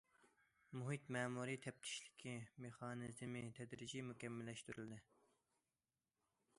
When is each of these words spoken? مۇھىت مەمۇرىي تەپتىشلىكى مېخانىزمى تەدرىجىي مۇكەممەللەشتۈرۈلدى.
مۇھىت 0.79 1.11
مەمۇرىي 1.15 1.59
تەپتىشلىكى 1.65 2.33
مېخانىزمى 2.65 3.45
تەدرىجىي 3.61 4.05
مۇكەممەللەشتۈرۈلدى. 4.09 5.03